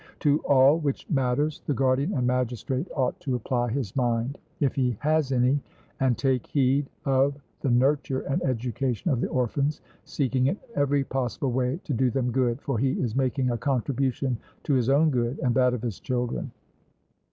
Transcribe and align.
To 0.21 0.39
all 0.39 0.79
which 0.79 1.07
matters 1.11 1.61
the 1.67 1.75
guardian 1.75 2.13
and 2.15 2.25
magistrate 2.25 2.87
ought 2.95 3.19
to 3.19 3.35
apply 3.35 3.69
his 3.69 3.95
mind, 3.95 4.39
if 4.59 4.73
he 4.73 4.97
has 5.01 5.31
any, 5.31 5.61
and 5.99 6.17
take 6.17 6.47
heed 6.47 6.87
of 7.05 7.35
the 7.59 7.69
nurture 7.69 8.21
and 8.21 8.41
education 8.41 9.11
of 9.11 9.21
the 9.21 9.27
orphans, 9.27 9.79
seeking 10.03 10.47
in 10.47 10.57
every 10.73 11.03
possible 11.03 11.51
way 11.51 11.79
to 11.83 11.93
do 11.93 12.09
them 12.09 12.31
good, 12.31 12.59
for 12.63 12.79
he 12.79 12.93
is 12.93 13.15
making 13.15 13.51
a 13.51 13.59
contribution 13.59 14.37
to 14.63 14.73
his 14.73 14.89
own 14.89 15.11
good 15.11 15.37
and 15.37 15.53
that 15.53 15.75
of 15.75 15.83
his 15.83 15.99
children. 15.99 16.49